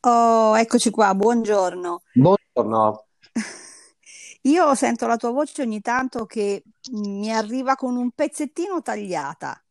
Oh, 0.00 0.56
eccoci 0.56 0.90
qua, 0.90 1.14
buongiorno. 1.14 2.02
Buongiorno, 2.12 3.06
Io 4.42 4.74
sento 4.74 5.06
la 5.06 5.16
tua 5.16 5.30
voce 5.30 5.62
ogni 5.62 5.80
tanto 5.80 6.26
che 6.26 6.62
mi 6.92 7.32
arriva 7.32 7.74
con 7.74 7.96
un 7.96 8.10
pezzettino 8.12 8.80
tagliata. 8.82 9.62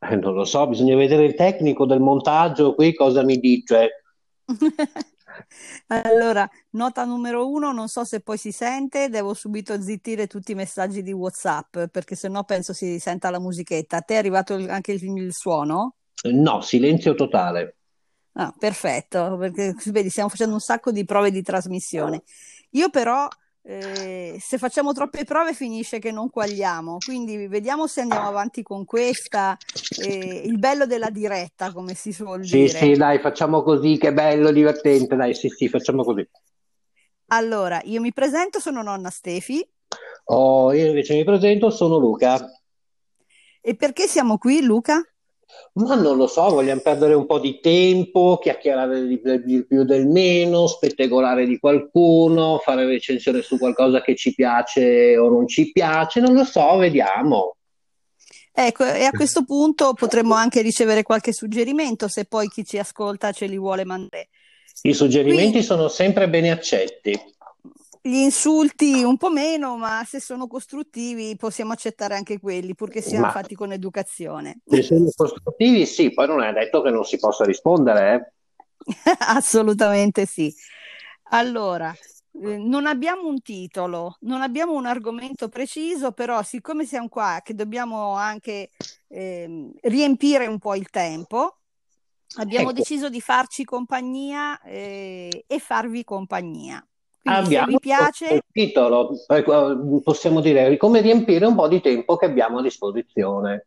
Eh, 0.00 0.16
non 0.16 0.34
lo 0.34 0.44
so, 0.44 0.66
bisogna 0.66 0.96
vedere 0.96 1.24
il 1.24 1.34
tecnico 1.34 1.86
del 1.86 2.00
montaggio 2.00 2.74
qui 2.74 2.94
cosa 2.94 3.22
mi 3.24 3.38
dice. 3.38 4.02
Allora, 5.88 6.48
nota 6.70 7.04
numero 7.04 7.48
uno, 7.48 7.72
non 7.72 7.88
so 7.88 8.04
se 8.04 8.20
poi 8.20 8.36
si 8.36 8.50
sente, 8.50 9.08
devo 9.08 9.34
subito 9.34 9.80
zittire 9.80 10.26
tutti 10.26 10.52
i 10.52 10.54
messaggi 10.54 11.02
di 11.02 11.12
WhatsApp 11.12 11.86
perché 11.90 12.16
sennò 12.16 12.44
penso 12.44 12.72
si 12.72 12.98
senta 12.98 13.30
la 13.30 13.38
musichetta. 13.38 13.98
A 13.98 14.00
te 14.02 14.14
è 14.14 14.16
arrivato 14.18 14.54
il- 14.54 14.68
anche 14.68 14.92
il, 14.92 15.02
il 15.16 15.32
suono? 15.32 15.94
No, 16.32 16.60
silenzio 16.60 17.14
totale. 17.14 17.77
Ah, 18.40 18.54
perfetto, 18.56 19.36
perché 19.36 19.74
vedi, 19.86 20.10
stiamo 20.10 20.28
facendo 20.28 20.54
un 20.54 20.60
sacco 20.60 20.92
di 20.92 21.04
prove 21.04 21.32
di 21.32 21.42
trasmissione. 21.42 22.22
Io 22.70 22.88
però, 22.88 23.28
eh, 23.62 24.36
se 24.40 24.58
facciamo 24.58 24.92
troppe 24.92 25.24
prove 25.24 25.54
finisce 25.54 25.98
che 25.98 26.12
non 26.12 26.30
quagliamo, 26.30 27.00
quindi 27.00 27.48
vediamo 27.48 27.88
se 27.88 28.00
andiamo 28.00 28.28
avanti 28.28 28.62
con 28.62 28.84
questa. 28.84 29.58
eh, 29.96 30.42
il 30.46 30.58
bello 30.60 30.86
della 30.86 31.10
diretta, 31.10 31.72
come 31.72 31.94
si 31.94 32.12
suol 32.12 32.46
Sì, 32.46 32.68
sì, 32.68 32.96
dire. 32.96 32.96
dai, 32.96 33.20
facciamo 33.20 33.62
così, 33.62 33.96
che 33.96 34.12
bello, 34.12 34.50
divertente, 34.50 35.14
dai, 35.14 35.34
sì, 35.34 35.48
sì, 35.50 35.68
facciamo 35.68 36.02
così. 36.02 36.28
Allora, 37.28 37.80
io 37.84 38.00
mi 38.02 38.12
presento, 38.12 38.60
sono 38.60 38.82
nonna 38.82 39.08
Stefi. 39.10 39.66
Oh, 40.26 40.72
io 40.72 40.86
invece 40.86 41.14
mi 41.16 41.24
presento, 41.24 41.70
sono 41.70 41.98
Luca. 41.98 42.48
E 43.62 43.74
perché 43.76 44.06
siamo 44.08 44.38
qui, 44.38 44.62
Luca? 44.62 45.00
Ma 45.74 45.94
non 45.94 46.16
lo 46.16 46.26
so, 46.26 46.48
vogliamo 46.48 46.80
perdere 46.80 47.14
un 47.14 47.26
po' 47.26 47.38
di 47.38 47.60
tempo, 47.60 48.38
chiacchierare 48.40 49.06
di, 49.06 49.20
di 49.44 49.64
più 49.64 49.84
del 49.84 50.06
meno, 50.06 50.66
spettegolare 50.66 51.46
di 51.46 51.58
qualcuno, 51.58 52.60
fare 52.62 52.84
recensione 52.84 53.42
su 53.42 53.58
qualcosa 53.58 54.02
che 54.02 54.14
ci 54.14 54.34
piace 54.34 55.16
o 55.16 55.28
non 55.28 55.46
ci 55.46 55.70
piace, 55.70 56.20
non 56.20 56.34
lo 56.34 56.44
so, 56.44 56.76
vediamo. 56.76 57.56
Ecco, 58.52 58.84
e 58.84 59.04
a 59.04 59.10
questo 59.10 59.44
punto 59.44 59.92
potremmo 59.92 60.34
anche 60.34 60.62
ricevere 60.62 61.04
qualche 61.04 61.32
suggerimento 61.32 62.08
se 62.08 62.24
poi 62.24 62.48
chi 62.48 62.64
ci 62.64 62.76
ascolta 62.76 63.30
ce 63.30 63.46
li 63.46 63.56
vuole 63.56 63.84
mandare. 63.84 64.30
I 64.82 64.94
suggerimenti 64.94 65.62
sono 65.62 65.88
sempre 65.88 66.28
bene 66.28 66.50
accetti. 66.50 67.16
Gli 68.08 68.16
insulti 68.16 69.02
un 69.02 69.18
po' 69.18 69.28
meno, 69.30 69.76
ma 69.76 70.02
se 70.06 70.18
sono 70.18 70.46
costruttivi 70.46 71.36
possiamo 71.36 71.72
accettare 71.72 72.14
anche 72.14 72.40
quelli, 72.40 72.74
purché 72.74 73.02
siano 73.02 73.24
Ma 73.24 73.32
fatti 73.32 73.54
con 73.54 73.70
educazione. 73.70 74.60
se 74.64 74.82
sono 74.82 75.10
costruttivi, 75.14 75.84
sì, 75.84 76.14
poi 76.14 76.26
non 76.26 76.42
è 76.42 76.52
detto 76.54 76.80
che 76.80 76.90
non 76.90 77.04
si 77.04 77.18
possa 77.18 77.44
rispondere, 77.44 78.14
eh. 78.14 78.32
Assolutamente 79.18 80.26
sì. 80.26 80.52
Allora, 81.30 81.92
eh, 81.92 82.56
non 82.56 82.86
abbiamo 82.86 83.28
un 83.28 83.40
titolo, 83.42 84.16
non 84.20 84.40
abbiamo 84.40 84.72
un 84.72 84.86
argomento 84.86 85.48
preciso, 85.48 86.12
però 86.12 86.42
siccome 86.42 86.86
siamo 86.86 87.08
qua 87.08 87.40
che 87.42 87.54
dobbiamo 87.54 88.14
anche 88.14 88.70
ehm, 89.08 89.72
riempire 89.82 90.46
un 90.46 90.58
po' 90.58 90.74
il 90.74 90.88
tempo, 90.88 91.58
abbiamo 92.36 92.68
Ecco, 92.68 92.78
deciso 92.78 93.10
di 93.10 93.20
farci 93.20 93.64
compagnia 93.64 94.58
eh, 94.62 95.44
e 95.46 95.58
farvi 95.58 96.04
compagnia. 96.04 96.82
Quindi 97.20 97.40
abbiamo 97.46 97.66
vi 97.66 97.72
il 97.74 97.80
piace, 97.80 98.40
titolo, 98.50 99.10
ecco, 99.26 100.00
possiamo 100.02 100.40
dire 100.40 100.76
come 100.76 101.00
riempire 101.00 101.46
un 101.46 101.54
po' 101.54 101.68
di 101.68 101.80
tempo 101.80 102.16
che 102.16 102.26
abbiamo 102.26 102.58
a 102.58 102.62
disposizione. 102.62 103.66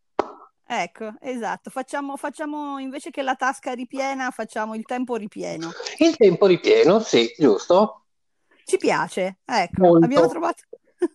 ecco, 0.66 1.14
esatto, 1.20 1.70
facciamo, 1.70 2.16
facciamo 2.16 2.80
invece 2.80 3.10
che 3.10 3.22
la 3.22 3.36
tasca 3.36 3.74
ripiena, 3.74 4.32
facciamo 4.32 4.76
il 4.76 4.86
tempo 4.86 5.16
ripieno. 5.16 5.72
Il 6.00 6.16
tempo 6.16 6.46
ripieno, 6.48 7.00
sì, 7.00 7.34
giusto? 7.38 8.06
Ci 8.64 8.78
piace, 8.78 9.40
ecco, 9.46 9.96
abbiamo 9.98 10.14
Molto. 10.14 10.30
trovato. 10.30 10.64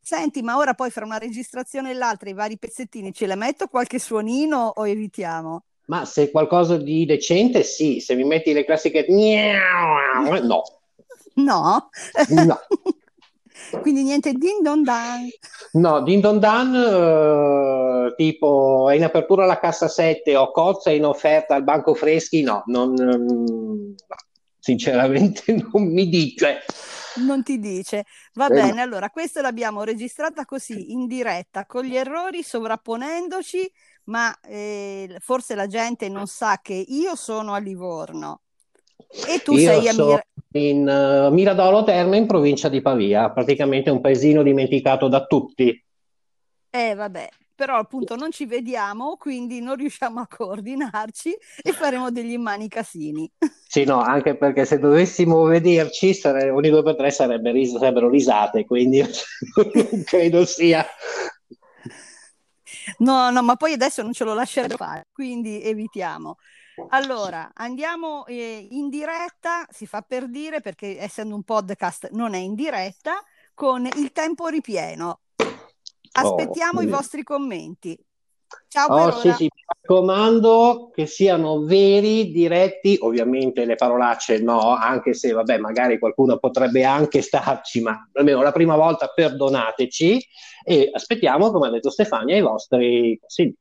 Senti, 0.00 0.42
ma 0.42 0.56
ora 0.56 0.74
poi 0.74 0.90
fra 0.90 1.04
una 1.04 1.18
registrazione 1.18 1.90
e 1.90 1.94
l'altra 1.94 2.30
i 2.30 2.34
vari 2.34 2.58
pezzettini 2.58 3.12
ce 3.12 3.26
le 3.26 3.34
metto 3.34 3.66
qualche 3.66 3.98
suonino 3.98 4.72
o 4.74 4.88
evitiamo? 4.88 5.64
Ma 5.86 6.04
se 6.04 6.30
qualcosa 6.30 6.76
di 6.76 7.04
decente, 7.04 7.62
sì, 7.62 8.00
se 8.00 8.14
mi 8.14 8.24
metti 8.24 8.52
le 8.52 8.64
classiche 8.64 9.04
no, 9.08 10.62
No? 11.34 11.88
no. 12.28 12.58
Quindi 13.80 14.02
niente 14.02 14.32
din 14.32 14.62
don 14.62 14.82
dan. 14.84 15.28
No, 15.72 16.02
Din 16.02 16.20
Don 16.20 16.38
Dan, 16.38 16.74
eh, 16.74 18.14
tipo 18.16 18.90
è 18.90 18.94
in 18.96 19.04
apertura 19.04 19.44
alla 19.44 19.58
cassa 19.58 19.88
7 19.88 20.36
o 20.36 20.50
Cozza 20.50 20.90
in 20.90 21.04
offerta 21.04 21.54
al 21.54 21.64
banco 21.64 21.94
freschi, 21.94 22.42
no, 22.42 22.62
non, 22.66 22.92
no, 22.92 23.94
sinceramente 24.58 25.52
non 25.72 25.90
mi 25.90 26.08
dice. 26.08 26.60
Non 27.14 27.42
ti 27.42 27.58
dice. 27.58 28.04
Va 28.34 28.48
Eh, 28.48 28.54
no. 28.54 28.62
bene, 28.62 28.80
allora 28.82 29.10
questa 29.10 29.40
l'abbiamo 29.42 29.82
registrata 29.84 30.44
così 30.44 30.92
in 30.92 31.06
diretta 31.06 31.66
con 31.66 31.84
gli 31.84 31.96
errori 31.96 32.42
sovrapponendoci, 32.42 33.70
ma 34.04 34.38
eh, 34.40 35.16
forse 35.20 35.54
la 35.54 35.66
gente 35.66 36.08
non 36.08 36.26
sa 36.26 36.58
che 36.62 36.74
io 36.74 37.14
sono 37.16 37.52
a 37.54 37.58
Livorno 37.58 38.41
e 39.26 39.38
tu 39.40 39.56
Io 39.56 39.58
sei 39.58 39.88
a 39.88 39.92
Mira. 39.92 40.22
in 40.54 40.86
eh, 40.88 41.30
Miradolo 41.30 41.84
Terme, 41.84 42.16
in 42.18 42.26
provincia 42.26 42.68
di 42.68 42.80
Pavia, 42.82 43.30
praticamente 43.30 43.90
un 43.90 44.00
paesino 44.00 44.42
dimenticato 44.42 45.08
da 45.08 45.24
tutti. 45.26 45.82
Eh, 46.70 46.94
vabbè, 46.94 47.28
però 47.54 47.76
appunto 47.76 48.16
non 48.16 48.30
ci 48.30 48.46
vediamo, 48.46 49.16
quindi 49.16 49.60
non 49.60 49.76
riusciamo 49.76 50.20
a 50.20 50.26
coordinarci 50.26 51.34
e 51.62 51.72
faremo 51.72 52.10
degli 52.10 52.32
immani 52.32 52.68
casini. 52.68 53.30
Sì, 53.66 53.84
no, 53.84 54.00
anche 54.02 54.36
perché 54.36 54.66
se 54.66 54.78
dovessimo 54.78 55.44
vederci, 55.44 56.12
sare- 56.12 56.50
ogni 56.50 56.68
due 56.68 56.82
per 56.82 56.94
tre 56.94 57.10
sarebbe 57.10 57.52
ris- 57.52 57.76
sarebbero 57.78 58.10
risate, 58.10 58.66
quindi 58.66 58.98
non 59.00 59.10
credo 60.04 60.44
sia. 60.44 60.86
No, 62.98 63.30
no, 63.30 63.42
ma 63.42 63.56
poi 63.56 63.72
adesso 63.72 64.02
non 64.02 64.12
ce 64.12 64.24
lo 64.24 64.34
lascerò 64.34 64.76
fare, 64.76 65.08
quindi 65.12 65.62
evitiamo. 65.62 66.36
Allora, 66.88 67.50
andiamo 67.54 68.24
eh, 68.26 68.66
in 68.70 68.88
diretta, 68.88 69.66
si 69.70 69.86
fa 69.86 70.02
per 70.02 70.28
dire, 70.28 70.60
perché 70.60 70.98
essendo 70.98 71.34
un 71.34 71.42
podcast 71.42 72.10
non 72.12 72.34
è 72.34 72.38
in 72.38 72.54
diretta, 72.54 73.22
con 73.54 73.86
il 73.86 74.12
tempo 74.12 74.48
ripieno. 74.48 75.20
Oh, 75.36 75.48
Aspettiamo 76.12 76.80
i 76.80 76.86
vostri 76.86 77.22
commenti. 77.22 77.98
Ciao 78.68 78.88
per 78.88 79.06
Oh, 79.06 79.10
sì, 79.12 79.28
ora. 79.28 79.36
sì, 79.36 79.42
mi 79.44 79.62
raccomando 79.66 80.90
che 80.94 81.06
siano 81.06 81.64
veri, 81.64 82.30
diretti, 82.30 82.98
ovviamente 83.00 83.64
le 83.64 83.76
parolacce 83.76 84.42
no, 84.42 84.74
anche 84.74 85.14
se 85.14 85.32
vabbè, 85.32 85.58
magari 85.58 85.98
qualcuno 85.98 86.38
potrebbe 86.38 86.84
anche 86.84 87.22
starci, 87.22 87.80
ma 87.80 88.08
almeno 88.12 88.42
la 88.42 88.52
prima 88.52 88.76
volta 88.76 89.08
perdonateci 89.08 90.26
e 90.64 90.90
aspettiamo, 90.92 91.50
come 91.50 91.68
ha 91.68 91.70
detto 91.70 91.90
Stefania, 91.90 92.36
i 92.36 92.42
vostri 92.42 93.18
consigli. 93.18 93.54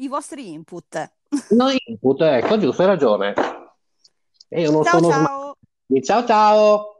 I 0.00 0.08
vostri 0.08 0.52
input. 0.52 1.10
No 1.50 1.68
input, 1.70 2.20
ecco, 2.22 2.58
giusto, 2.58 2.82
hai 2.82 2.88
ragione. 2.88 3.34
E 4.48 4.60
io 4.60 4.70
non 4.70 4.84
Ciao 4.84 5.00
sono 5.00 5.10
ciao. 5.10 5.18
smart. 5.18 6.04
Ciao 6.04 6.26
ciao! 6.26 6.97